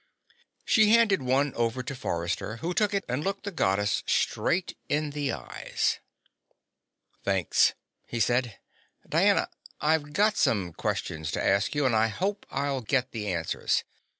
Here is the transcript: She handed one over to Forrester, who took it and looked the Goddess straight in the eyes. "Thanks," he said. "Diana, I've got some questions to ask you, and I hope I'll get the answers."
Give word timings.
She 0.65 0.89
handed 0.93 1.21
one 1.21 1.53
over 1.53 1.83
to 1.83 1.93
Forrester, 1.95 2.57
who 2.57 2.73
took 2.73 2.91
it 2.91 3.05
and 3.07 3.23
looked 3.23 3.43
the 3.43 3.51
Goddess 3.51 4.01
straight 4.07 4.75
in 4.89 5.11
the 5.11 5.31
eyes. 5.31 5.99
"Thanks," 7.23 7.75
he 8.07 8.19
said. 8.19 8.57
"Diana, 9.07 9.47
I've 9.79 10.13
got 10.13 10.37
some 10.37 10.73
questions 10.73 11.29
to 11.33 11.45
ask 11.45 11.75
you, 11.75 11.85
and 11.85 11.95
I 11.95 12.07
hope 12.07 12.47
I'll 12.49 12.81
get 12.81 13.11
the 13.11 13.31
answers." 13.31 13.83